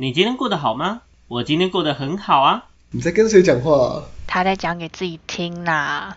[0.00, 1.02] 你今天过得好吗？
[1.28, 2.70] 我今天过得很好啊。
[2.90, 4.02] 你在跟谁讲话、啊？
[4.26, 6.16] 他在讲给自己听啦。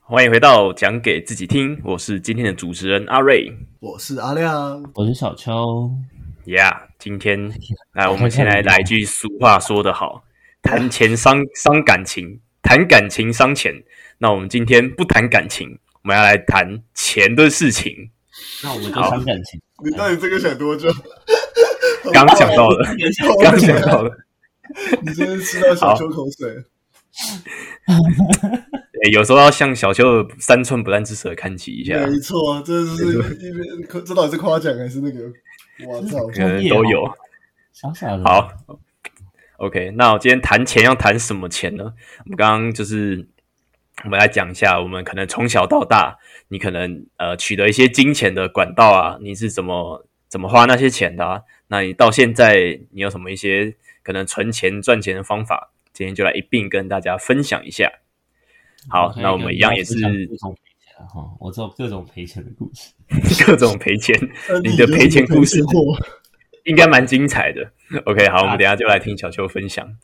[0.00, 3.52] 欢迎回到讲给自己听，我是今天的主持人阿瑞。
[3.80, 4.82] 我是阿亮。
[4.94, 5.90] 我是小秋。
[6.46, 7.52] Yeah，今天
[7.92, 10.24] 来，我们先来来一句俗话说得好，
[10.62, 13.72] 谈钱伤伤感情，谈感情伤钱。
[14.18, 18.10] 那我们今天不谈感情，我们要来谈钱的事情。
[18.62, 19.60] 那我们就伤感情。
[19.84, 20.90] 你到底这个想多久？
[22.12, 22.88] 刚讲到了，
[23.42, 24.10] 刚讲到了。
[25.02, 26.50] 你真是吃到小秋口水。
[29.04, 35.20] 欸 有时候要向小秋的三寸不烂之舌看齐一下，没错，这是一边这到底是夸奖还是那个？
[35.86, 36.26] 我操！
[36.28, 37.06] 可能都有。
[37.72, 38.24] 傻傻的。
[38.24, 38.48] 好
[39.58, 41.84] ，OK，那我今天谈钱要谈什么钱呢？
[42.24, 43.28] 我们刚刚就是
[44.04, 51.42] 我们来讲一下，我们可能从小到大，你可能呃取得一些金钱的管道啊，你是怎么怎么花那些钱的、啊？
[51.68, 55.72] 那你到现在你有什么一些可能存钱赚钱的方法？
[55.92, 57.90] 今天就来一并跟大家分享一下。
[58.88, 62.92] 好，那我们一样也是各种赔钱啊哈，我知道各种赔钱的故事。
[63.46, 64.14] 各种赔钱，
[64.62, 65.62] 你的赔钱故事
[66.66, 67.70] 应该蛮精彩的。
[68.04, 69.96] OK，好，我们等一下就来听小秋分享。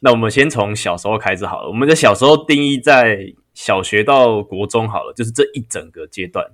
[0.00, 1.68] 那我们先从小时候开始好了。
[1.68, 6.46] 我们的小时候定义在小学到国中好了，就是这一整个阶段，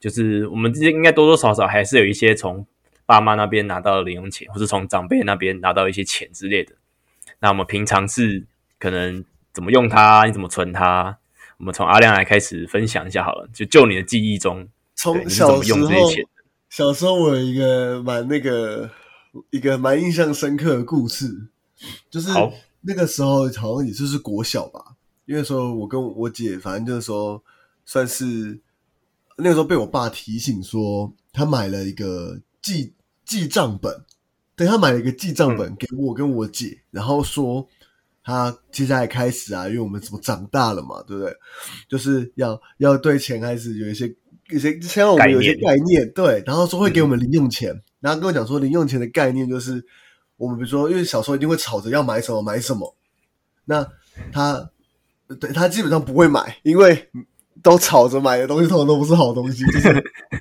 [0.00, 2.66] 就是我们之间应该多多少少还是有一些从
[3.06, 6.74] 爸妈那边拿到的零用钱，或是从长辈那边拿到一些钱之类的。
[7.40, 8.46] 那我们平常是
[8.78, 10.24] 可能怎么用它？
[10.24, 11.18] 你怎么存它？
[11.58, 16.10] 我们从阿亮来开始分享一下好了，就就你的记忆中，对从小时候？
[16.70, 18.90] 小时候我有一个蛮那个
[19.50, 21.48] 一个蛮印象深刻的故事，
[22.10, 22.28] 就是
[22.82, 27.42] 那个时候好像也就是国小吧，因为说我跟我姐，反正就是说
[27.84, 28.60] 算是
[29.36, 32.92] 那个时候被我爸提醒说，他买了一个记
[33.24, 34.04] 记账本，
[34.54, 37.66] 对他买了一个记账本给我跟我姐，然后说
[38.22, 41.34] 他接下来开始啊，因为我们怎么长大了嘛，对不对？
[41.88, 44.14] 就是要要对钱开始有一些
[44.50, 49.82] 有些，先让我们有一些概概念，对，然后说会给我们零用钱，然后跟我讲说零用钱的概念就是
[50.36, 52.94] 我们比如说，因为小时候一定会吵着要买什么买什么，
[53.64, 53.82] 那
[54.30, 54.70] 他
[55.40, 57.08] 对他基本上不会买，因为
[57.62, 59.88] 都吵着买的东西通常都不是好东西， 就是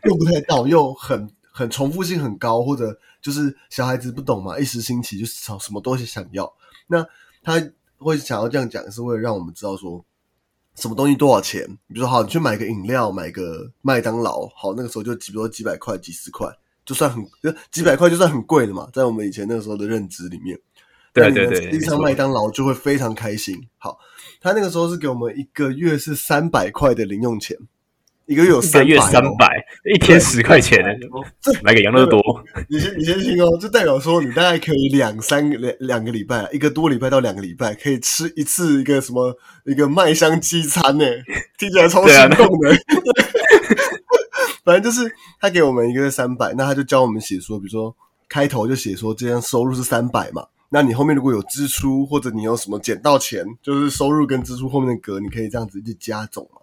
[0.04, 6.54] 用不太到，又很很重复性很高，或者就是小孩子不懂嘛，一时兴起就是吵什么东西想要，
[6.88, 7.08] 那
[7.42, 7.66] 他
[7.98, 10.04] 会想要这样讲，是为了让我们知道说。
[10.76, 11.64] 什么东西多少钱？
[11.88, 16.48] 比如说，好，你去买个饮料，买个麦当劳，好，那个时候就几，比如说几百块、几十块，
[16.86, 20.58] 就算很，就几百块就算很贵了嘛，在我们以前那个时候的认知里面。
[21.16, 23.56] 对对对吃一上麦当劳就会非常开心。
[23.78, 24.00] 好，
[24.42, 27.56] 他那个时候是给我们一个月是三百块的零用钱，
[28.26, 29.64] 一个月有 一个三月三百，
[29.94, 30.84] 一天十块钱，
[31.62, 32.20] 买个羊乐多，
[32.68, 41.06] 你先你先听哦，就代表说你大概可以两三个两两个礼拜，一个多礼拜到两个礼拜，可以吃一次一个什么一个麦香鸡餐呢？
[41.60, 42.76] 听起来超心动的。
[44.64, 47.96] 反正就是他给我们一个月三百，那他就教我们写说，比如说
[48.30, 56.62] 开头就写说这样收入是三百嘛，那你后面如果有支出或者你有什么捡到钱，就是收入跟支出后面的格，你可以这样子去加总嘛。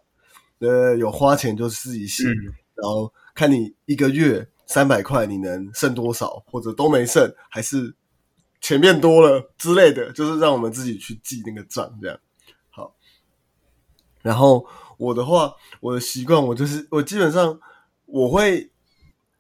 [0.59, 7.95] 呃，有花钱就自己写，嗯然后看你一个月三百块你能剩多少，或者都没剩，还是
[8.61, 12.19] 前面多了之类的，就是让我们自己去记那个账，这样
[12.71, 12.95] 好。
[14.23, 17.61] 然后我的话，我的习惯，我就是我基本上
[18.13, 18.71] 我会，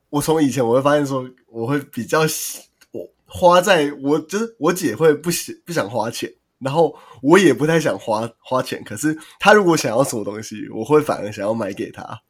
[0.09, 12.21] 我从以前我会发现说，我会比较喜我花在我就是我姐会不想不想花钱，然后我也不太想花花钱，可是她如果想要什么东西，我会反而想要买给她，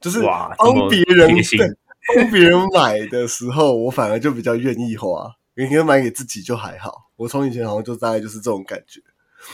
[0.00, 0.20] 就是
[0.56, 1.76] 帮别人对
[2.16, 7.10] 帮别人买的时候，我反而就比较愿意花，因为买给自己就还好。
[7.16, 9.00] 我从以前好像就大概就是这种感觉。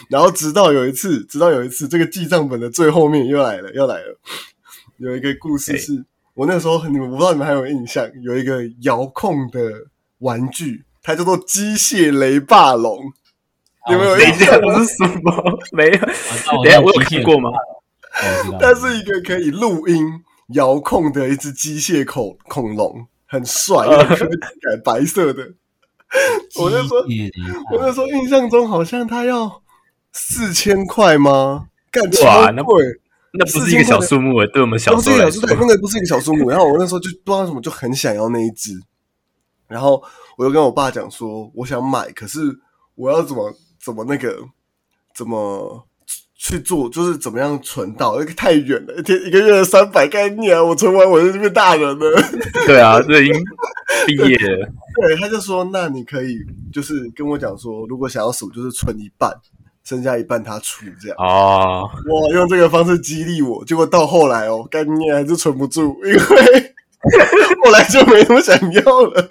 [0.09, 4.19] 然后直到有一次，直到有一次，这个记账本的最后面又来了，又来了。
[4.99, 6.05] 有一个故事是，
[6.35, 9.61] 我那时候你们我不知道你们还有印象，有一个遥控的
[10.19, 13.13] 玩具，它叫做机械雷霸龙。
[13.91, 15.59] 有没有印象是什么？
[15.73, 17.51] 没有，等下我有看过吗？
[18.59, 20.03] 它是一个可以录音
[20.55, 25.43] 遥控的一只机械恐恐龙，很帅，有科技感，白色的。
[26.59, 26.97] 我那时候
[27.73, 29.63] 我那时候印象中好像它要
[30.13, 31.67] 四千块吗？
[31.91, 32.83] 干超哇那贵，
[33.37, 35.25] 那不是一个小数目诶，对我们小时候那
[35.67, 36.49] 个不是一个小数目。
[36.49, 38.71] 然后我那时候就不知道为什么就很想要那一只，
[39.67, 40.03] 然后
[40.39, 42.41] 我就跟我爸讲说，我想买，可是
[42.95, 43.53] 我要怎么
[43.83, 44.37] 怎么那个
[45.15, 45.87] 怎么
[46.37, 50.63] 去做，就是怎么样存到，那个太远了，一天一个月三百概念啊！
[50.63, 52.23] 我存完我就变大人了。
[52.67, 53.45] 对啊，这已经
[54.07, 54.69] 毕业了。
[55.01, 56.39] 对，他就说，那你可以
[56.73, 59.33] 就是跟我讲说，如果想要数，就是存一半，
[59.85, 61.17] 剩下一半他出这样。
[61.19, 66.19] 哦，哇，用这个方式激励我，结果到后来哦，概念还是存不住，因为
[67.65, 69.29] 后来就没那么想要了。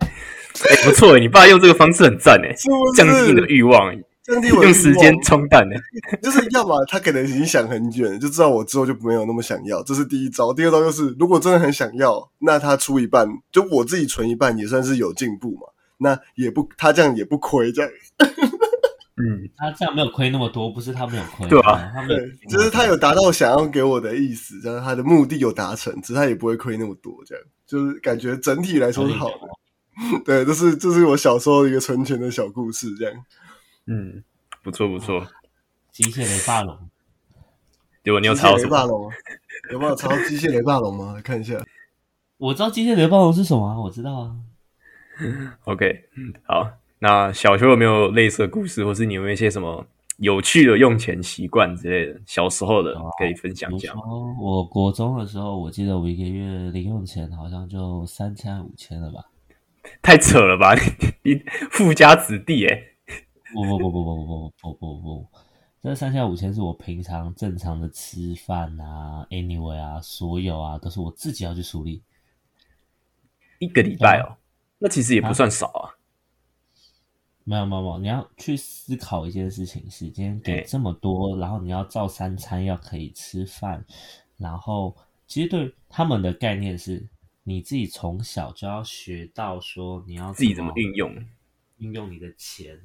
[0.00, 3.94] 哎、不错哎，你爸用这个方式很赞哎，是不是降低你的欲望，
[4.24, 5.76] 降低我的用时间冲淡哎。
[6.20, 10.52] 就是要么他可能已经想很远，就知道我之后就没有那么想要，这是第一招。
[10.52, 15.68] 第二招就是，如果真的很想要，那他出一半，就我自己存一半，也算是有进步嘛。
[15.98, 17.90] 那也不，他这样也不亏，这样
[19.20, 29.48] 嗯，他这样没有亏那么多，不是他没有亏，对啊他没有对，就是他有达到想要给我的意思，这样他的目的有达成，只是他也不会亏那么多，这样就是感觉整体来说是好的。
[30.24, 33.24] 对，这是这是我小时候一个存钱的小故事，这样。
[33.86, 34.22] 嗯，
[34.62, 35.26] 不错不错。
[35.90, 36.78] 机械雷霸龙，
[38.04, 38.68] 结果你有机查到什么？
[38.68, 39.10] 械雷霸龙
[39.72, 41.20] 有没有查到机械雷霸龙吗？
[41.24, 41.60] 看一下。
[42.38, 44.36] 我知道机械雷霸龙是什么啊，我知道啊。
[45.64, 46.04] OK，
[46.46, 49.86] 好，那小秋有没有类似的故事，或是你有没有一些什么
[50.16, 52.20] 有趣的用钱习惯之类的？
[52.26, 53.92] 小时候的可以分享一下。
[54.40, 59.24] 我国中的时候，我记得我一个月零用钱好像就三千五千了吧？
[60.02, 60.74] 太扯了吧！
[61.22, 62.82] 你你富家子弟哎，
[63.54, 65.28] 不不不不不不不不不不，
[65.80, 72.02] 这三千五千是我平常正常的吃饭啊，anyway 啊，所有啊都是我自己要去处理。
[73.60, 74.36] 一个礼拜哦，
[74.78, 75.94] 那其实也不算少啊。
[77.48, 83.82] 没有没有没有，你要去思考一件事情是，今天给哎这么多，然后你要照三餐要可以吃饭，
[84.36, 84.94] 然后
[85.26, 87.08] 其实对他们的概念是，
[87.44, 91.10] 你自己从小就要学到说你要自己怎么运用？
[91.78, 92.78] 运用你的钱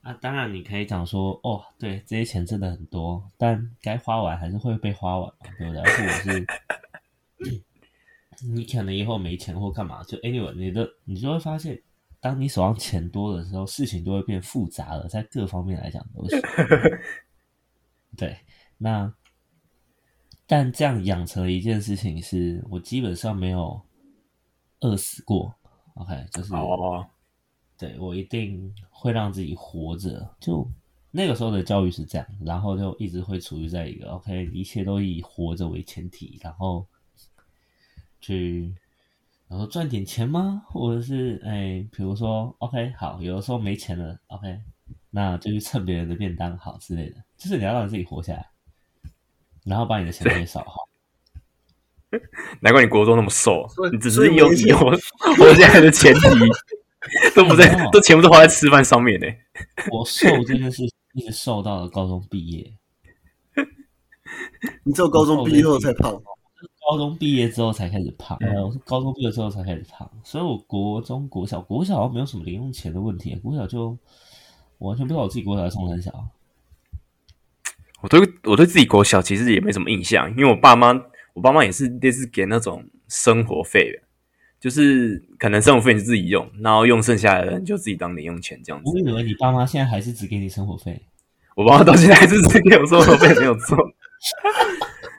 [0.00, 0.14] 啊。
[0.14, 5.82] 当然你可以讲说，哦，对，这些钱真的很多，但该花完还是会被花完嘛，对不对？
[5.82, 6.46] 或者是
[8.54, 11.78] 你可能以后没钱或干嘛，就 anyway，你的你就会发现，
[12.20, 16.40] 当你手上钱多的时候，事情就会变复杂了，在各方面来讲都是。
[18.16, 18.36] 对，
[18.76, 19.12] 那
[20.46, 23.80] 但这样养成了一件事情是，我基本上没有
[24.80, 25.54] 饿死过。
[25.94, 27.06] OK，就是哦，
[27.76, 30.34] 对我一定会让自己活着。
[30.40, 30.68] 就
[31.10, 36.86] 那个时候的教育是这样，然后就一直会处于在一个 OK，一切都以活着为前提，然后
[38.20, 38.74] 去，
[39.48, 40.62] 然后赚点钱吗？
[40.66, 44.60] 或者是哎，比如说 OK，好，有的时候没钱了，OK，
[45.10, 48.46] 那就去蹭别人的便当好之类的，就是你要让自己活下来，
[49.64, 50.88] 然后把你的钱给少好。
[52.60, 54.90] 难怪你国中那么瘦你只是用你活
[55.36, 56.20] 活下来的前提
[57.36, 59.26] 都不在，都全部都花在吃饭上面呢。
[59.90, 62.74] 我瘦真的是一直瘦到了高中毕业。
[64.84, 66.18] 你只有高中毕业后才胖，
[66.90, 73.96] 高中毕业之后才开始胖，呃，我是高中毕业之后才开始胖，所以我国中、国小、国小好像没有什么零用钱的问题，国小就
[74.78, 76.12] 我完全不知道我自己国小在送很小。
[78.00, 80.92] 我对我对自己国小其实也没什么印象，因为我爸妈，
[81.34, 84.02] 我爸妈也是类似给那种生活费的，
[84.60, 88.98] 就是可能生活费你自己用，然后用剩下来的你就自己当零用钱这样子我。
[88.98, 91.02] 以为你爸妈现在还是只给你生活费，
[91.54, 93.76] 我爸妈到现在还是只给我生活费，没有错。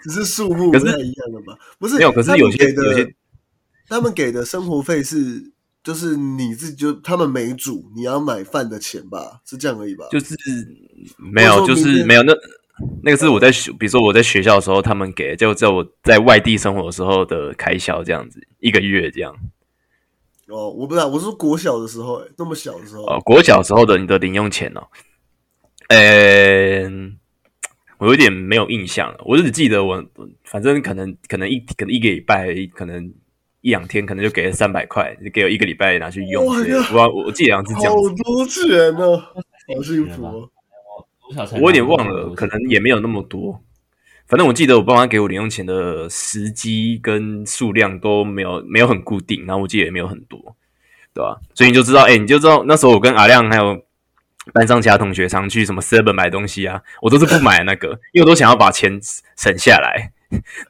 [0.03, 1.57] 只是数目不太一样的吧？
[1.77, 3.15] 不是，没有可是有些的有些
[3.87, 5.51] 他们给的生活费是
[5.83, 9.41] 就是你自己就他们没煮，你要买饭的钱吧？
[9.45, 10.06] 是这样而已吧？
[10.11, 10.35] 就是
[11.18, 12.33] 没有，就是没有那
[13.03, 19.35] 那个是我在学，比如说我在学校的时候，他们给就在我在外地生活的时候的开销这样子，一个月这样。
[20.47, 24.87] 哦，我不知道，我是国小的时候、欸，那么小的时候，哦，国小时候的你的零用钱哦，
[25.89, 26.89] 呃，
[27.99, 30.03] 我有点没有印象了，我就只记得我
[30.45, 33.13] 反正可能可能一可能一个礼拜，可能
[33.61, 36.45] 一两天，可能就给了三百块，就给我一个礼拜拿去用。
[36.45, 36.53] 我
[36.94, 40.49] 我我记得好像是这样好，多钱呢，好幸福哦。
[41.61, 43.61] 我有点忘了，可能也没有那么多。
[44.27, 50.56] 反正我记得我爸妈给我零用钱的时机跟数量都没有没有很固定，然后我记得也没有很多，
[51.13, 53.83] 对吧、所以你就知道，哎、你就知道那时候我跟阿亮还有
[54.53, 58.99] 班上其他同学常去什么 Seven 买东西啊，我都是不买那个，因为我都想要把钱
[59.35, 60.11] 省下来，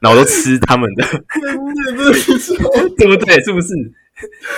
[0.00, 1.04] 然后我都吃他们的，
[2.96, 3.40] 对不对？
[3.42, 3.74] 是不是？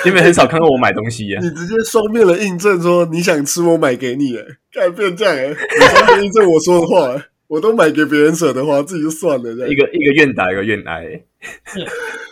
[0.04, 9.74] 你们很少看到我买东西呀、你直接双面的印证说你想吃我买给你，哎，干变这样哎，你双面印证我说的话，欸我都买给别人舍得花，自己就算了这样一。
[9.74, 11.04] 个一个愿打一个愿挨、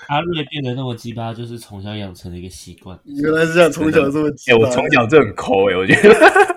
[0.09, 2.99] 阿瑞变得那么鸡巴，就是从小养成的一个习惯。
[3.05, 4.65] 原来是这样，从小这么鸡哎、巴。
[4.65, 6.50] 我从小就很抠哎、我觉得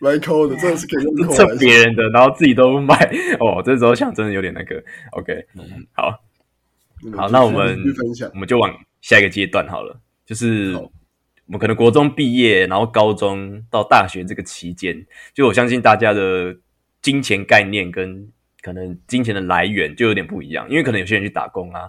[0.00, 2.94] 蛮抠的，真的是可以用 抠蹭来别人的，然后自己都不买，
[3.40, 4.82] 哦，这时候想真的有点那个。
[5.12, 5.44] OK，
[5.92, 6.10] 好，
[7.16, 7.78] 好，那我们
[8.32, 8.38] 我。
[8.38, 10.90] 们就往下一个阶段好了，就是我
[11.46, 16.56] 们可能国中毕业，然后高中到大学这个期间，就我相信大家的
[17.02, 21.88] 金钱概念跟可能金钱的来源就有点不一样，因为可能有些人去打工啊，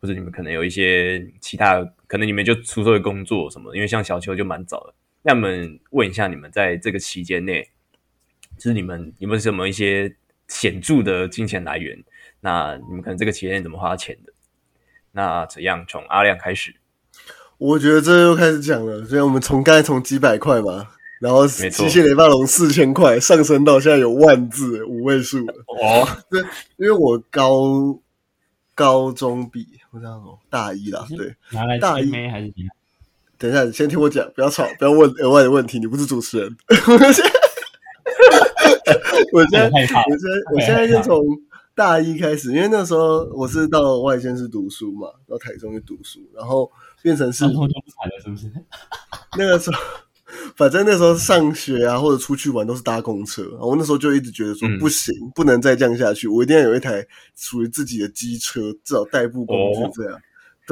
[0.00, 4.94] 或者你们可能有一些其他，可能你们就出社会工作什么，因为像小秋就蛮早的。
[5.22, 7.70] 那我们问一下，你们在这个期间内，
[8.56, 10.16] 就是你们有没有什么一些
[10.48, 12.02] 显著的金钱来源？
[12.40, 14.32] 那你们可能这个期间内怎么花钱的？
[15.12, 16.74] 那怎样从阿亮开始？
[17.58, 20.88] 我觉得这又开始讲了，所以我们从刚才从几百块嘛，
[21.20, 26.08] 然后没错机械雷霸龙四千块上升到现在有万字五位数哦。
[26.28, 26.40] 对，
[26.76, 28.00] 因为我高
[28.74, 31.36] 高中毕，我这样说大一啦，对。
[31.52, 32.74] 拿来大一还是怎样？
[33.42, 36.56] 等一下，你先听我讲，不要吵，不要问额外的问题，你不是主持人。
[39.32, 41.20] 我现在， 我现在，我现在就从
[41.74, 46.70] 大一开始，因为那时候我是到外县市读书嘛，到台中去读书，然后
[47.02, 47.50] 变成是了，
[48.22, 48.48] 是不是？
[49.36, 49.78] 那个时候，
[50.54, 60.16] 反正那时候上学啊或者出去玩都是搭公车，然后我那时候就一直觉得说嗯不行，不能再这样下去，我一定要有一台属于自己的机车，至少代步工具哦这样。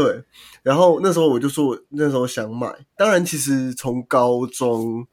[0.01, 0.25] 对，
[0.63, 2.75] 然后那时候我就说，我那时候想买。
[2.97, 5.07] 当然，其实从高中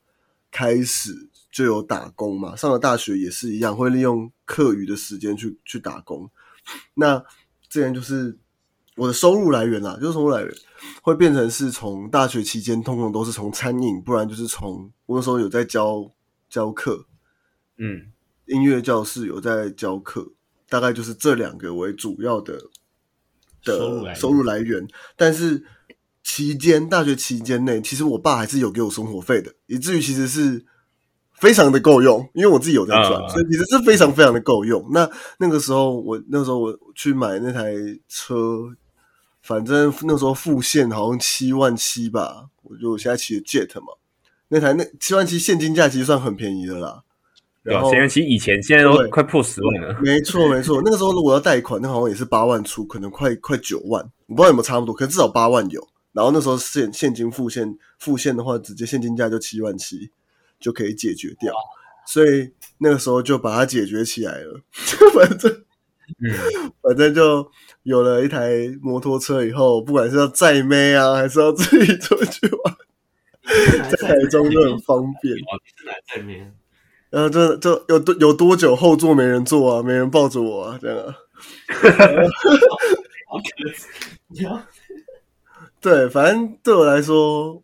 [0.49, 6.29] 开始就有打工嘛，上了大学也是一样，会利用课余的时间去去打工。
[6.93, 7.21] 那
[7.67, 8.37] 这样就是
[8.95, 10.55] 我的收入来源啦，就是收入来源
[11.01, 16.09] 会变成是从大学期间，通常都是从餐饮，不然就是从我那时候有在教
[16.49, 17.05] 教课，
[17.75, 18.13] 嗯，
[18.45, 20.31] 音乐教室有在教课，
[20.69, 22.57] 大概就是这两个为主要的
[23.67, 24.87] 的收入来源收入来源。
[25.15, 25.63] 但是
[26.23, 30.65] 期间大学期间内，其实我爸还是有给我生活费的，以至于其实是
[31.33, 34.85] 非常的够用，因为我自己有在赚，啊所以其实是非常非常的够用。
[34.91, 35.09] 那
[35.39, 37.73] 那个时候我那时候我去买那台
[38.09, 38.75] 车，
[39.41, 43.93] 反正那时候付现好像七万七吧，我就我现在骑的 Jet 嘛，
[44.49, 47.03] 那台那七万七现金价其实算很便宜的啦。
[47.73, 55.85] 然后前期以前现在都快破十万了，没错没错，那个时候如果要贷款，那好像也是八万出，可能快快九万，我不知道有没有差不多，可能至少八万有。
[56.13, 60.09] 然后那时候现现金付现付现的话，直接现金价就七万七
[60.59, 61.53] 就可以解决掉，
[62.07, 64.61] 所以那个时候就把它解决起来了。
[65.13, 65.51] 反正
[66.19, 67.45] 嗯，反正就
[67.83, 68.49] 有了一台
[68.81, 72.75] 摩托车以后，不管是要载妹啊，还是要自己出去玩，
[73.91, 75.35] 在台中就很方便。
[75.35, 76.51] 哦，是哪在面？
[77.09, 81.15] 呃，这这有多有多久后座没人坐啊，没人抱着我啊，这样啊。
[85.79, 87.61] 对，反正对我来说，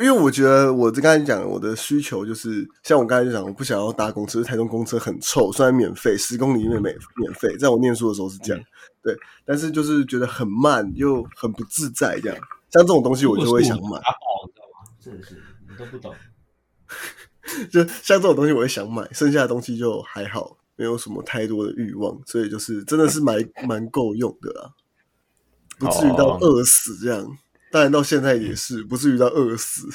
[0.00, 8.64] 因为我觉得我刚才讲我的需求就是，像我刚才就讲，我不想要搭公车，台中公车很臭，虽然免费，十公里以内免免费，在我念书的时候是这样，
[9.02, 12.36] 对，但是就是觉得很慢又很不自在，这样，
[12.70, 14.90] 像这种东西我就会想买，打爆，你知道吗？
[15.00, 16.12] 真的是你都不懂。
[17.70, 24.70] 就像这种东西我会想买，剩下的东西就还好，没有什么太多的欲望，所以就是真的是蛮蛮够用的啦，
[25.78, 27.26] 不至于到哦饿死这样。
[27.70, 29.88] 当然到现在也是不至于到饿死。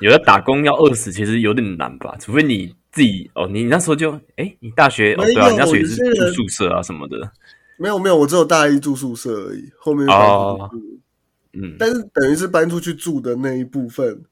[0.00, 2.16] 有的打工要饿死，其实有点难吧？
[2.20, 5.96] 除非你自己哦，你那时候就哎，你大学哦没对啊，有你那时候也是
[6.32, 7.30] 住宿舍啊什么的，
[7.78, 11.00] 没有没有，我只有大一住宿舍而已，后面就搬出去住。
[11.52, 14.22] 嗯，但是等于是搬出去住的那一部分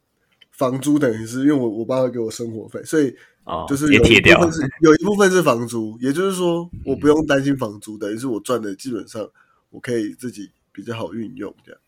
[0.56, 9.28] 房租，等于是因为我我爸会给我生活费，所以哦，就是有也贴掉一部分是 有一部分是房租，也就是说我不用担心房租，等于是我赚的基本上
[9.70, 11.80] 我可以自己比较好运用这样。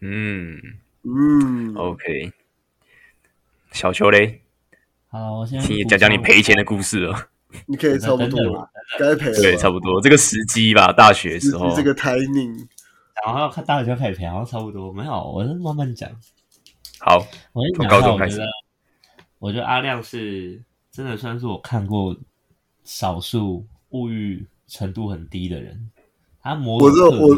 [0.00, 0.60] 嗯
[1.04, 2.32] 嗯，，OK。
[3.72, 4.42] 小球嘞，
[5.08, 7.14] 好，我先请你补讲讲你充赔钱的故事哦。
[7.66, 9.32] 你可以差不多该赔。
[9.32, 11.74] 对，差不多这个时机吧，大学的时候。
[11.74, 12.66] 这个 timing，
[13.24, 14.92] 然后看大学就开始赔，好像差不多。
[14.92, 16.10] 没有，我是慢慢讲。
[16.98, 17.18] 好，
[17.52, 18.50] 我跟你讲一下，从高中开始我觉得，
[19.38, 22.16] 我觉得阿亮是真的算是我看过
[22.84, 25.90] 少数物欲程度很低的人。
[26.40, 27.36] 他模我这我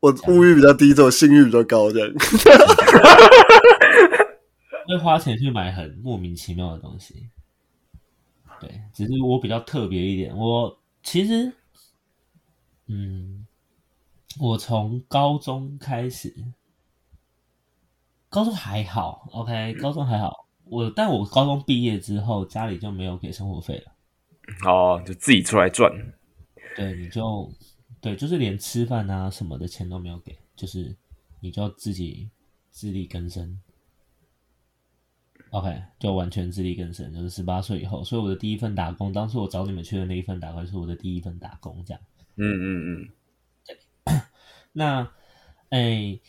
[0.00, 2.08] 我物欲比较低，这种性欲比较高这样。
[4.88, 7.28] 会花钱去买很莫名其妙的东西。
[8.60, 10.36] 对，只是我比较特别一点。
[10.36, 11.52] 我其实，
[12.88, 13.46] 嗯，
[14.40, 16.34] 我从高中开始，
[18.30, 20.46] 高中还好，OK，高中还好。
[20.64, 23.92] 我但我高中毕业之后，家里就没有给生活费了。
[24.64, 25.92] 哦，就自己出来赚。
[26.76, 27.52] 对，你就
[28.00, 30.96] 对，就是连吃饭啊什么的钱都没有给，就是
[31.40, 32.30] 你就自己
[32.70, 33.60] 自力更生。
[35.50, 38.04] OK，就完全自力更生，就是十八岁以后。
[38.04, 42.00] 所以我的第一份打工，当初我找你们去的那一份打工，是我的第一份打工，这样。
[42.36, 43.08] 嗯嗯
[44.06, 44.22] 嗯。
[44.72, 45.12] 那，
[45.70, 46.20] 哎，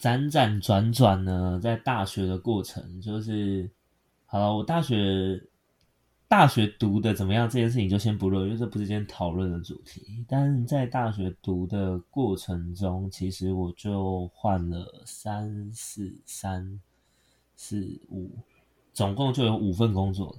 [0.00, 3.70] 辗转转转呢，在大学的过程，就是
[4.24, 5.38] 好了，我大学
[6.26, 7.48] 大学读的怎么样？
[7.48, 10.24] 这件事情就先不论，因为这不是今天讨论的主题。
[10.26, 16.80] 但是在大学读的过程中，其实我就换了三四三
[17.54, 18.30] 四五。
[18.92, 20.34] 总共就有五份工作，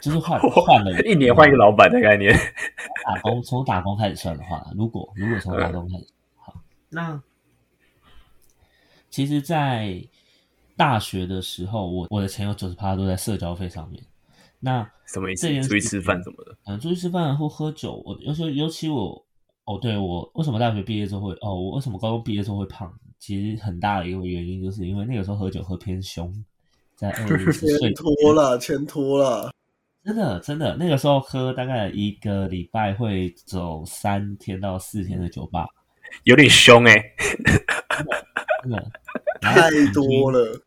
[0.00, 2.34] 就是换换了一年换一个老板的概念。
[3.04, 6.06] 打工从打工开始算的话，如果如果从打工开始，
[6.36, 6.54] 好，
[6.90, 7.22] 那
[9.14, 10.02] 其实，在
[10.76, 14.02] 大学的时候，我我的钱有九十趴都在社交费上面。
[14.58, 15.46] 那什么意思？
[15.62, 16.56] 出去吃饭什么的？
[16.64, 18.02] 嗯，出去吃饭或喝酒。
[18.04, 19.24] 我尤其尤其我
[19.66, 22.92] 哦，对我为什么大学毕业之后会哦，我为什么高中毕业之后会胖？
[23.20, 26.34] 其实很大的一个原因，就是因为那个时候喝酒喝偏凶。
[26.96, 29.52] 在二十岁 拖了，钱拖了，
[30.04, 35.68] 真的真的，那个时候喝大概一个礼拜会走三天到四天的酒吧，
[36.24, 37.00] 有点凶哎，
[39.40, 40.60] 太多了，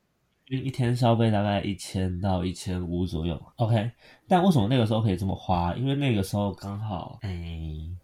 [0.49, 3.41] 一一天消费大概一千到一千五左右。
[3.57, 3.91] OK，
[4.27, 5.75] 但为什么那个时候可以这么花？
[5.75, 7.39] 因为那个时候刚好，哎，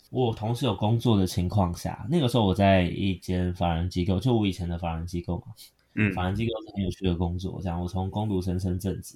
[0.10, 5.54] 我同时有工作的情况下，那个时候我在一间法人机构，就我以前的法人机构嘛。
[5.96, 9.16] 嗯，法人机构是很有趣的工作，这样我从工读生升正职，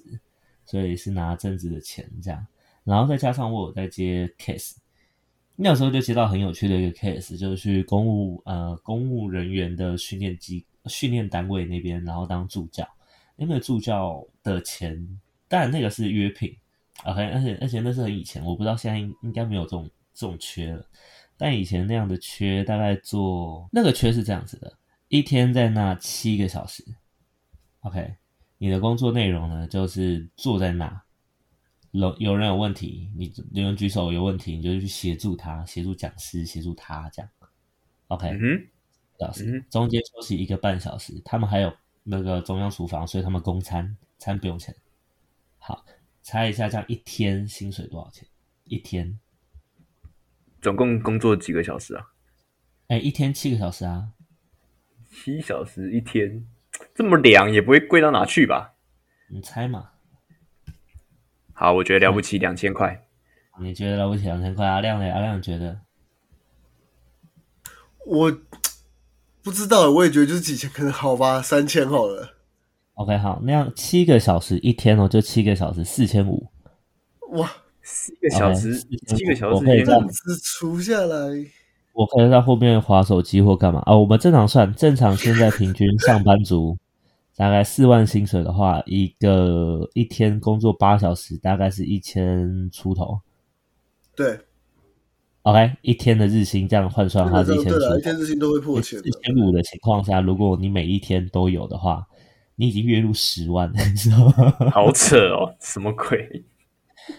[0.64, 2.46] 所以是拿正职的钱这样，
[2.84, 4.76] 然后再加上我有在接 case，
[5.60, 12.86] 那时候就接到很有趣的一个 case，就是去公务呃公务人员的训练机训练单位那边，然后当助教，
[13.34, 14.96] 因为助教的钱，
[15.48, 16.56] 当然那个是约聘
[17.04, 20.86] ，OK，而且而且那是很以前，我不知道现在应应该没有这种这种缺了，
[21.36, 24.72] 但以前那样的缺大概做那个缺是这样子的。
[25.08, 26.84] 一天在那七个小时
[27.80, 28.14] ，OK，
[28.58, 31.02] 你的工作内容呢，就是坐在那，
[31.98, 37.28] 有有人有问题，你有人举手有问题，你就去协助他，协助讲师，协助他这样
[38.06, 38.68] ，OK，嗯，
[39.18, 41.72] 老师中间休息一个半小时，他们还有
[42.04, 44.72] 那个中央厨房，所以他们供餐，餐不用钱。
[45.58, 45.84] 好，
[46.22, 48.28] 猜一下，这样一天薪水多少钱？
[48.64, 49.18] 一天，
[50.62, 52.12] 总共工作几个小时啊？
[52.86, 54.12] 哎，一天七个小时啊。
[55.10, 56.46] 七小时一天，
[56.94, 58.74] 这么凉也不会贵到哪去吧？
[59.28, 59.90] 你猜嘛？
[61.60, 63.04] 好，我觉得了不起，两千块。
[63.60, 64.64] 你觉得了不起两千块？
[64.64, 65.12] 阿亮呢？
[65.12, 65.80] 阿亮觉得？
[68.06, 68.32] 我
[69.42, 72.36] 不知道，我也觉得就是几千，可能好吧，三千好了。
[72.94, 76.46] OK，好，那样七个小时一天哦，就七个小时四千五。
[77.32, 77.50] 哇，
[77.82, 81.16] 四个小时，七个小时，这样子除下来。
[81.92, 83.96] 我可以在后面划手机或干嘛啊？
[83.96, 86.78] 我们正常算，正常现在平均上班族
[87.38, 93.20] 大概四万薪水的话，一个一天工作八小时，大概是一千出头。
[94.16, 94.36] 对
[95.42, 98.98] ，OK，一天的日薪这样换算的话是一千出，一天日薪都会破千。
[98.98, 102.04] 一千五的情况下，如果你每一天都有的话，
[102.56, 104.56] 你已经月入十万， 知道吗？
[104.72, 106.42] 好扯哦，什么鬼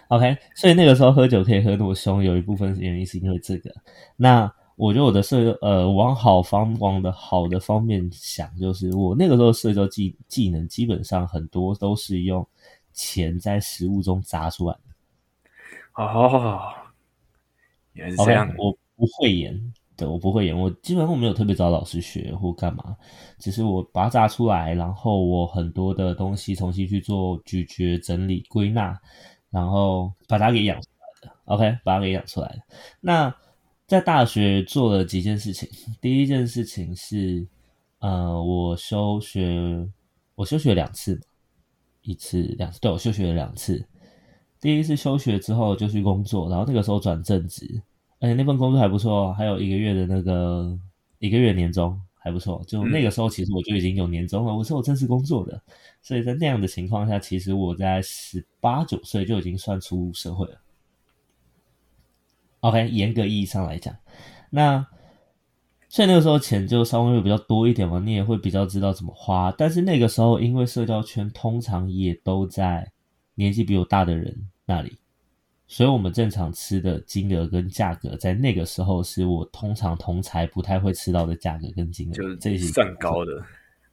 [0.10, 3.72] ？OK，所以那个时候喝酒可以喝那么凶，有一部分原因是因为这个。
[4.18, 12.48] 那我觉得我的社呃往好方往的好的方面想，就是我那个时候社交技技能基本上很多都是用
[12.94, 16.02] 钱在食物中砸出来的。
[16.02, 16.72] 哦，
[17.92, 18.50] 原来是这样。
[18.58, 22.96] 我不会演，对我不会演，我基本上没有特别找老师学或干嘛，
[23.38, 28.98] 只是我把它砸出来，然后我很多的东西重新去做咀嚼、整理、归纳，
[29.50, 31.36] 然后把它给养出来的。
[31.44, 32.62] OK，把它给养出来的。
[33.02, 33.36] 那。
[33.90, 35.68] 在大学做了几件事情。
[36.00, 37.44] 第一件事情是，
[37.98, 39.84] 呃，我休学，
[40.36, 41.20] 我休学两次，
[42.04, 43.84] 一次两次，对我休学了两次。
[44.62, 47.82] 第一次休学之后就去工作，然后那个时候转正职，
[48.20, 50.78] 而且那份工作还不错，还有一个月的那个
[51.18, 52.64] 一个月年终还不错。
[52.68, 55.60] 就那个时候，其实我就已经有年终了，我是有正式工作的。
[56.04, 60.62] 所以在那样的情况下，其实我在十八九岁就已经算出社会了。
[62.62, 63.96] OK，严格意义上来讲，
[64.50, 64.86] 那
[65.88, 69.50] 所以那个时候钱就稍微会比较多一点嘛，你也会比较知道怎么花。
[69.58, 72.92] 但是那个时候，因为社交圈通常也都在
[73.36, 74.98] 年纪比我大的人那里，
[75.68, 83.42] 所以我们正常吃的金额跟价格，在那个时候是我通常同才不太会吃到的价格跟金额，就是这些算高的，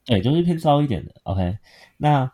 [0.05, 1.13] 对，就是偏高一点的。
[1.23, 1.57] OK，
[1.97, 2.31] 那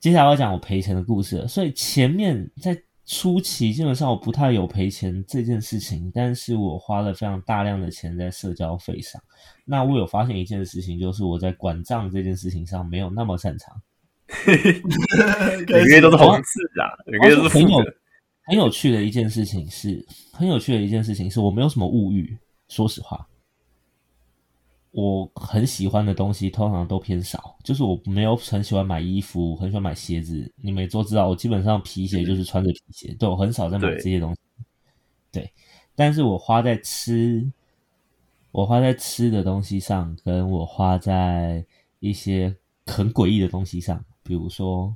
[0.00, 2.82] 接下来要讲我赔钱的故事，所以前面在。
[3.10, 9.20] 初期基本上我不太有赔钱这件事情，但是我花了非常大量的钱在社交费上。
[9.64, 13.80] 那我有发现一件事情，就是我在管账这件事情上没有那么擅长。
[14.46, 17.78] 每个月都是红字啊，每个月都是负很有。
[18.42, 22.36] 很有趣的一件事情是，很有趣的一件事情是我没有什么物欲，
[22.68, 23.26] 说实话，
[24.98, 30.52] 我很喜欢的东西通常都偏少，就是我没有很喜欢买衣服，很喜欢买鞋子。
[30.56, 34.40] 你们都知道，我基本上皮鞋就是穿着皮鞋，对我很少在买这些东西。
[35.30, 35.52] 对，
[35.94, 37.48] 但是我花在吃，
[38.50, 41.64] 我花在吃的东西上，跟我花在
[42.00, 42.52] 一些
[42.86, 44.92] 很诡异的东西上，比如说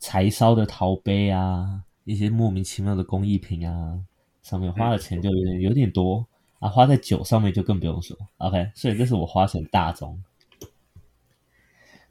[0.00, 4.00] 柴烧的陶杯啊，一些莫名其妙的工艺品啊，
[4.42, 6.26] 上面花的钱就有点有点多
[6.64, 8.16] 啊，花在酒上面就更不用说。
[8.38, 10.24] OK，所以这是我花钱大宗。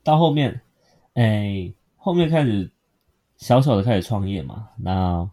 [0.03, 0.61] 到后面，
[1.15, 2.71] 哎，后面开始
[3.35, 5.27] 小小的开始创业嘛，那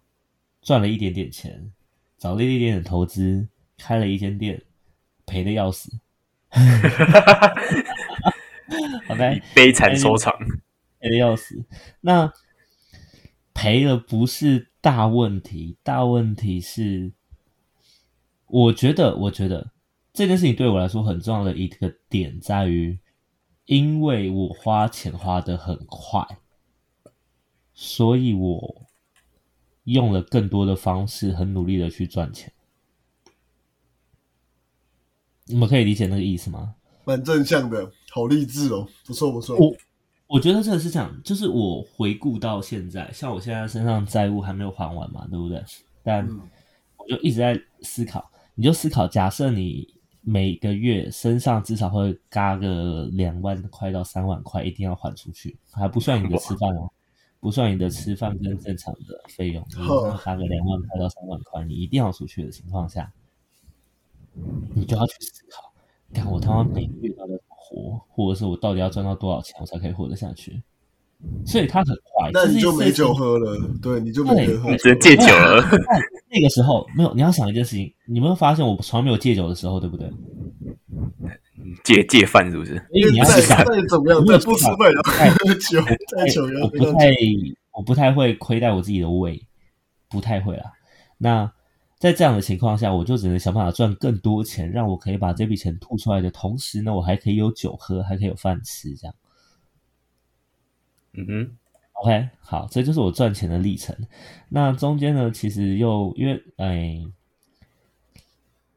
[0.63, 1.71] 赚了一点点钱，
[2.17, 4.63] 找了一点点投资，开了一间店，
[5.27, 6.01] 赔的要死。
[9.11, 10.33] OK， 悲惨收场。
[10.99, 11.63] 赔的要死。
[12.01, 12.33] 那
[13.53, 17.13] 赔了不是大问题，大问题是，
[18.51, 19.71] 我觉得，我觉得
[20.13, 22.99] 这件事情对我来说很重要的一个点在于，
[23.67, 26.27] 因为我花钱花的很快，
[27.73, 28.83] 所以我
[29.85, 32.53] 用了更多的方式，很努力的去赚钱。
[35.47, 36.75] 你们可以理解那个意思吗？
[37.05, 39.57] 蛮正向的，好励志哦，不错不错。
[39.57, 39.75] 我
[40.27, 45.61] 我觉得这个是这样，就是我回顾到现在，像我现在身上债务还没有还完嘛，对不对？
[46.03, 46.41] 但嗯
[46.97, 49.89] 我就一直在思考，你就思考，假设你
[50.21, 56.91] 每个月身上至少会嘎个两万块到三万块，一定要还出去，还不算你的吃饭哦，
[57.41, 59.67] 不算你的吃饭跟正常的费用，
[60.23, 63.11] 嘎个两万块到三万块，你一定要出去的情况下，
[64.75, 65.73] 你就要去思考，
[66.13, 70.63] 看我他妈每个月到底要怎么活，或者是我到底要赚到多少钱，我才可以活得下去。
[71.45, 74.79] 所以他很快，那你就没酒喝了，对，你就没得喝对。
[74.79, 75.63] 只能戒酒了。
[76.31, 80.11] 那个时候没有，你要想一件事情，你有没有发现我从来没有戒酒的时候，对不对？
[81.85, 82.83] 戒戒饭是不是？
[82.93, 85.81] 因为你要想，再怎么样，再不吃饭也要喝酒，
[86.17, 86.87] 再酒也要喝酒。
[86.87, 87.11] 我不太，
[87.73, 89.41] 我不太会亏待我自己的胃，
[90.09, 90.65] 不太会啦。
[91.19, 91.51] 那
[91.99, 99.15] 在这样的情况下，我就只能想办法赚更多钱，让我可以把这笔钱吐出来的同时呢，我还可以有酒喝，还可以有饭吃，这样。
[101.15, 101.57] 嗯哼
[101.95, 103.97] ，OK，好，这就是我赚钱的历程。
[104.49, 107.05] 那中间呢，其实又因为哎，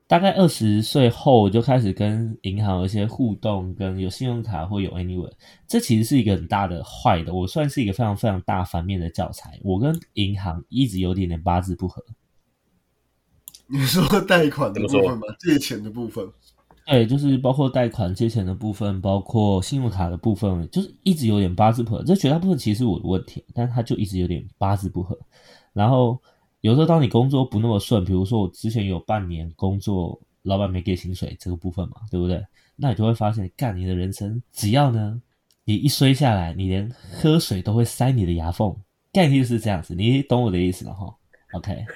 [0.07, 5.31] 大概二十岁后就开始跟银行有一些互动，跟有信用卡或有 Anyway，
[5.67, 9.59] 这其实是一个很大的坏的，我算是一个非常非常大反面的教材。
[9.63, 12.03] 我跟银行一直有点点八字不合。
[13.65, 15.21] 你说贷款的部分吗？
[15.39, 16.27] 借钱的部分，
[16.85, 22.03] 对，就是包括贷款、借钱的部分，包括信用卡的部分，就是一直有点八字不合。
[22.03, 25.17] 这绝大部分其实是我的问题，但是他就一直有点八字不合。
[25.71, 26.21] 然后
[26.61, 32.45] 有时候当你工作不那么顺，比如说我之前有半年工作，老板没给薪水这个部分嘛，对不对？
[32.75, 35.21] 那你就会发现，干你的人生，只要呢
[35.63, 38.75] 你一摔下来，你连喝水都会塞你的牙缝，
[39.13, 39.95] 概念就是这样子。
[39.95, 41.15] 你懂我的意思了哈
[41.53, 41.85] ？OK。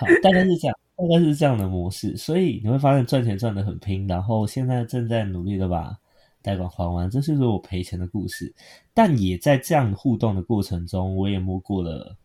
[0.00, 5.96] 好，大概是这样，大概是这样的模式，所以你会发现赚钱赚得很拼，然后现在正在努力的把
[6.42, 8.54] 贷款还完，这就是我赔钱的故事。
[8.92, 12.18] 但也在这样互动的过程中，我也摸过了，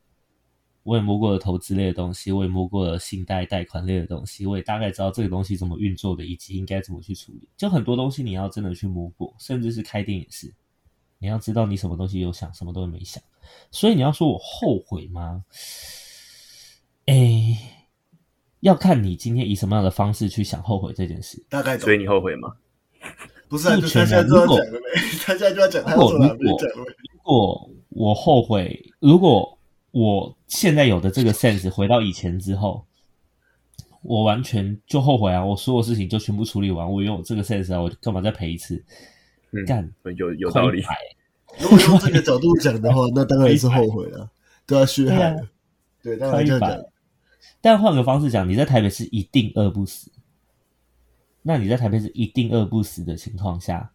[0.83, 7.47] 我也摸过了投资类的东西，我也摸过了信贷贷款类的东西，我也大概知道这个东西怎么运作的，以及应该怎么去处理。
[7.55, 10.53] 就很多东西你要真的去摸过，甚至是开店也是，
[11.17, 13.23] 你要知道你什么东西有想，什么都没想。
[13.71, 15.45] 所以你要说我后悔吗？
[18.65, 21.43] 要看你今天以什么样的方式去想后悔这件事。
[21.47, 21.99] 大概所以。
[21.99, 22.51] 你后悔吗？
[23.47, 24.79] 不是啊，就他前现在就要讲了没？
[25.23, 29.55] 他现在就要讲，他如果如果我后悔，如果
[29.91, 32.83] 我现在有的这个 sense 回到以前之后，
[34.01, 35.45] 我完全就后悔啊！
[35.45, 38.83] 我所有事情就全部处理完，我拥有这个 sense 啊，我干嘛再赔一次？
[39.51, 40.83] 嗯，干有有道理
[41.59, 44.27] 如果用这个角度讲的话， 那当然是后悔了，
[44.65, 45.47] 对啊，血对啊海了，
[46.01, 46.94] 对，当然这样亏讲百。
[47.61, 50.11] 但换个方式讲，你在台北是一定饿不死。
[51.41, 53.91] 那你在台北是一定饿不死的情况下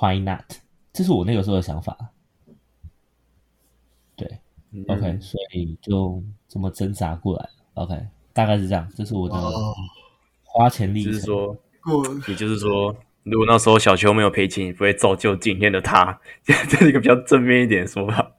[0.00, 0.44] ，Why not？
[0.92, 2.12] 这是我那个时候的想法。
[4.14, 4.38] 对，
[4.70, 7.48] 嗯 OK，所以就这么挣扎过来。
[7.74, 9.74] OK，大概是这样，这是我的哦
[10.44, 11.12] 花钱历程。
[11.12, 11.56] 就是说，
[12.28, 16.18] 也就是说，如果那时候小邱没有赔钱，也不会造就今天的他。
[16.42, 18.32] 这是一个比较正面一点的说法。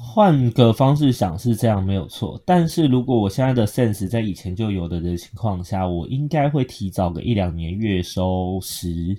[0.00, 9.16] 换个方式想是这样没有错，但是如果我现在的 sense 在以前就有的的情况下，我应该会提早个一两年月收十。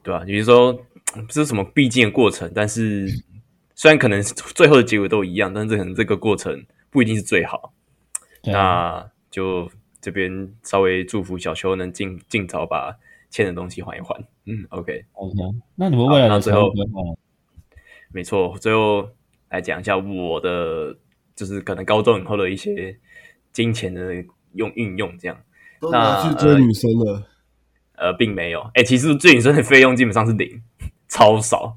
[0.00, 3.08] 对吧、比如说不是什么必经的过程，但是
[3.74, 7.72] 虽然可能最后的结果都一样，但是可能这个过程不一定是最好。
[8.40, 9.68] 对那就
[10.00, 10.30] 这边
[10.62, 12.96] 稍微祝福小邱能尽尽早把
[13.28, 14.14] 欠的东西还一还。
[14.46, 15.34] 嗯，OK，OK，
[15.74, 16.72] 那你们未来的最后？
[18.10, 18.56] 没错。
[18.58, 19.06] 最后
[19.50, 20.96] 来讲一下我的，
[21.34, 22.96] 就是可能高中以后的一些
[23.52, 24.12] 金钱的
[24.54, 25.36] 用运用，这样。
[25.80, 27.22] 都拿去追女生了。
[28.00, 28.60] 呃，并没有。
[28.74, 30.62] 哎、其实追女生的费用基本上是零，
[31.08, 31.76] 超少。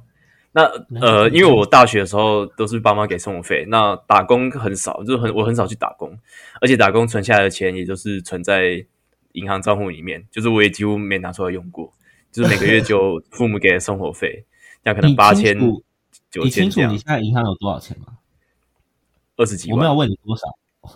[0.51, 0.63] 那
[0.99, 6.15] 呃，因为我大学的时候都是爸妈给生活费，那打工很少，就是很我很少去打工，
[6.60, 8.86] 而且打工存下来的钱也就是存在
[9.31, 11.91] 银行账户里面，就是我也几乎没拿出来用过，
[12.31, 14.45] 就是每个月就 父母给的生活费，
[14.84, 15.57] 那可能八千
[16.32, 18.17] 九你清楚你现，在银行有多少钱吗？
[19.38, 19.98] 二十几万我没有万。
[20.00, 20.48] 问你多少，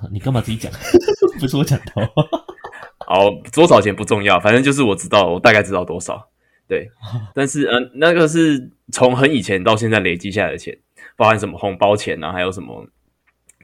[0.10, 0.72] 你干嘛自己讲？
[1.40, 2.10] 不是我讲的哦。
[3.06, 6.30] 好，多少钱不重要，反正就是我知道，我大概知道多少。
[6.68, 6.90] 对，
[7.36, 10.76] 但是嗯、呃那个是从很以前到现在累积下来的钱，
[11.16, 12.88] 包含什么红包钱啊，还有什么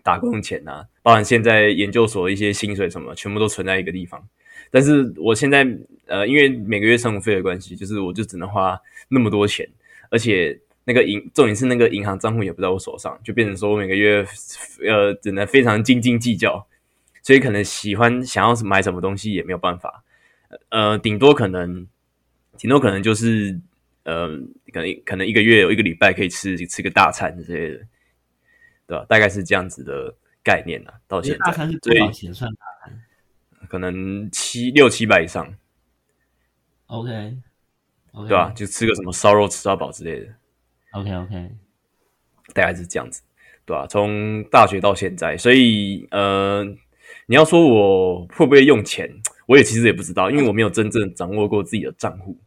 [0.03, 4.23] 打工钱啊，包含现在研究所一些薪水什么，全部都存在一个地方。
[4.69, 5.67] 但是我现在
[6.05, 8.79] 呃，因为每个月生活费的关系，就是我就只能花
[9.09, 9.67] 那么多钱，
[10.09, 14.25] 而且那个银重点是那个银行账户也不在我手上，就变成说我每个月
[14.87, 16.67] 呃只能非常斤斤计较，
[17.21, 20.03] 所以可能喜欢想要买什么东西也没有办法，
[20.69, 21.87] 呃，顶多可能
[22.57, 23.59] 顶多可能就是
[24.03, 24.27] 呃，
[24.73, 27.85] 可能可能一个月有一个礼拜可以吃吃个大餐之类的，
[28.87, 29.05] 对吧？
[29.07, 33.01] 大概是这样子的概念啊，到现在大餐是，少钱算大餐
[33.69, 35.53] 可能七六七百以上
[36.87, 38.51] ，？OK，OK，对吧？
[38.55, 40.33] 就吃个什么烧肉吃到饱之类的，
[40.91, 41.49] ？OK OK，
[42.53, 43.21] 大概是这样子，
[43.65, 46.63] 对吧、从大学到现在，所以呃，
[47.25, 49.09] 你要说我会不会用钱，
[49.47, 52.37] 我也其实也不知道，因为我没有真正掌握过自己的账户，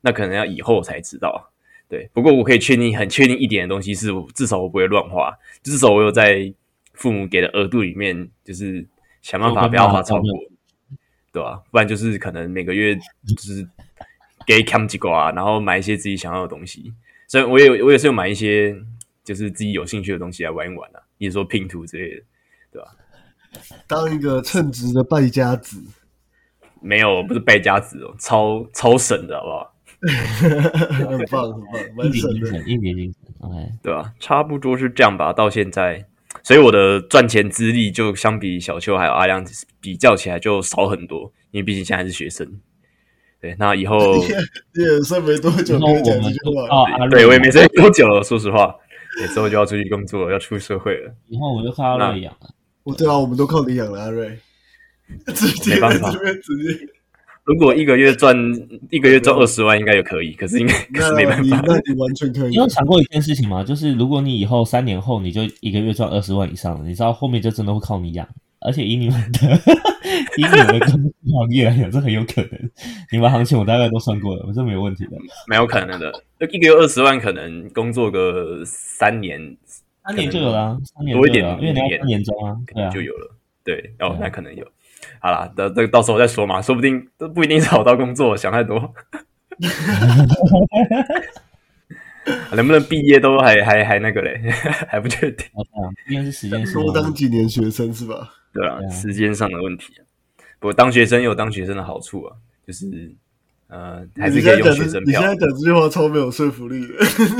[0.00, 1.50] 那可能要以后才知道。
[1.86, 6.52] 对，不过我可以确定，很确定一点的东西是，我至少我不会乱花，至少我有在
[6.94, 8.84] 父母给的额度里面，就是
[9.20, 10.28] 想办法不要花超过，
[11.30, 13.68] 对吧、不然就是可能每个月就是
[14.46, 16.92] 给 cam 几个啊，然后买一些自己想要的东西。
[17.34, 18.72] 所以我也有我也是有买一些
[19.24, 22.22] 就是自己有兴趣的东西来玩一玩啊，比如说拼图之类的。
[22.70, 22.88] 对吧
[23.88, 25.82] 当一个称职的败家子，
[26.80, 29.74] 没有，不是败家子哦，超超省的好不好？
[31.08, 31.60] 很棒很
[31.96, 32.38] 棒，一蛮省的。
[32.38, 33.34] 点精神，一点精神。
[33.40, 35.32] OK，对吧、差不多是这样吧。
[35.32, 36.06] 到现在，
[36.44, 39.44] 所以我的赚钱资历就相比小邱还有阿亮
[39.80, 42.60] 比较起来就少很多，因为毕竟现在还是学生。
[43.44, 44.22] 对，那以后你
[44.82, 46.62] 也剩没多久可以然后我们讲这句话。
[46.62, 48.74] 就靠阿瑞，对我也没剩多久了，说实话，
[49.18, 51.12] 对之后就要出去工作了，要出社会了。
[51.28, 52.48] 以后我就靠阿瑞养了。
[52.84, 54.38] 我对啊，我们都靠你养了，阿瑞。
[55.34, 56.86] 直接没办法在这边直接，
[57.44, 58.34] 如果一个月赚
[58.88, 61.42] 一个月赚二十万，应该也可以，可是应该可是没办法。
[61.42, 62.54] 你那你完全可以 你。
[62.54, 63.62] 有想过一件事情吗？
[63.62, 68.26] 就是如果你以后三年后你就一个月赚二十万以上了，你知道后面就真的会靠你养，
[68.60, 69.60] 而且以你们的
[70.36, 72.50] 以你们的工作行业来讲，这很有可能。
[73.12, 75.12] 你们行情我大概都算过了，我这没有问题的。
[75.48, 76.12] 没有可能的。
[76.50, 79.56] 一个月二十万，可能工作个三年
[80.06, 83.30] 三年就有了啊，三年多一点因为你要一年看年终啊，可对啊，能就有了。
[83.64, 84.66] 对，哦对啊，那可能有。
[85.20, 88.92] 好啦，等等到时候再说嘛，说不定都不一定找到工作，想太多。
[92.52, 94.40] 能不能毕业都还还还那个嘞，
[94.88, 95.46] 还不确定。
[95.54, 98.30] 哦对啊，毕竟是时间多当几年学生是吧？
[98.52, 99.92] 对啊对，啊时间上的问题。
[100.58, 102.36] 不过当学生有当学生的好处啊，
[102.66, 103.14] 就是
[103.68, 105.22] 呃还是可以用学生票你现。
[105.22, 106.86] 在讲这句话超没有说服力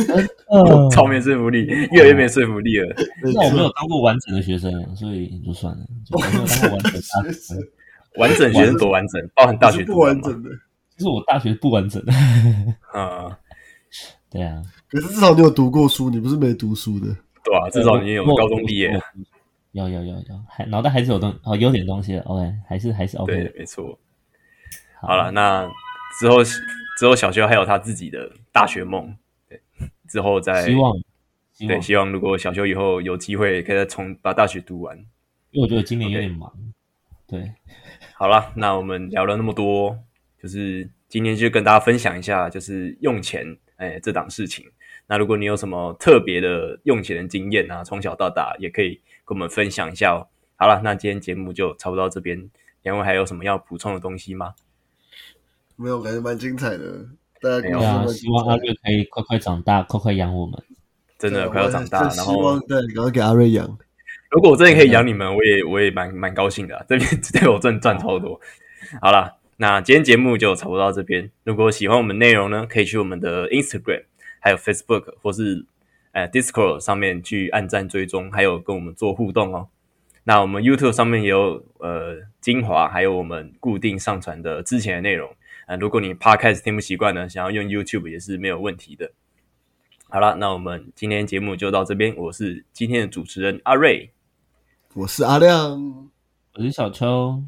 [0.92, 2.94] 超没说服力，越来越没说服力了。
[3.22, 7.58] 那我没有当过完整的学生，所以就算了，我没有当过完整的学生。
[8.16, 10.48] 完整学生多完整，包含大学不完整的，
[10.96, 12.00] 就是我大学不完整。
[12.92, 13.36] 啊，
[14.30, 17.06] 对啊，可是至少你有读过书，你不是没读书的。
[17.44, 17.68] 对吧？
[17.70, 19.00] 至少你有高中毕业啊。
[19.74, 22.20] 有有有有，还脑袋还是有东哦，有点东西的。
[22.22, 23.98] OK，还是还是 OK 对的。，没错。
[25.00, 25.68] 好了，那
[26.20, 29.16] 之后之后小修还有他自己的大学梦，
[29.48, 29.60] 对，
[30.08, 30.96] 之后再希望
[31.52, 34.96] 希对，希望如果小修以后有机会可以再重把大学读完。
[35.50, 36.52] 因为我觉得今年有点忙。
[37.26, 37.52] 对，
[38.14, 39.98] 好了，那我们聊了那么多，
[40.40, 44.64] 就是今天就跟大家分享一下，就是用钱哎这档事情。
[45.06, 50.28] 那如果你有什么特别的用钱的经验啊，从小到大也可以跟我们分享一下哦。
[50.56, 52.48] 好了，那今天节目就差不多到这边，
[52.82, 54.54] 两位还有什么要补充的东西吗？
[55.76, 57.06] 没有，感觉蛮精彩的。
[57.40, 60.62] 大家希望阿瑞可以快快长大，快快养我们。
[61.18, 63.78] 真的快要长大，然后希望对，赶快给阿瑞养。
[64.30, 68.40] 如果我真的可以养你们，我也我也蛮蛮高兴的、啊，这边对 我真的赚超多。
[69.00, 71.30] 好了，那今天节目就差不多到这边。
[71.44, 74.04] 如果喜欢我们内容呢，可以去我们的 Instagram，
[74.44, 75.64] 还有 Facebook 或是
[76.12, 79.68] 呃 Discord 上面去按赞追踪，还有跟我们做互动哦。
[80.24, 85.34] 那我们 YouTube 上面也有呃精华，还有我们固定上传的之前的内容。
[85.66, 89.12] 呃，如果你 Podcast 听不习惯呢，想要用 YouTube 也是没有问题的。
[90.10, 92.14] 好了，那我们今天节目就到这边。
[92.14, 94.10] 我是今天的主持人阿瑞，
[94.92, 96.10] 我是阿亮，
[96.52, 97.42] 我是小秋，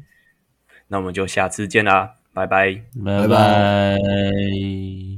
[0.87, 5.16] 那我们就下次见啦，拜拜，拜拜。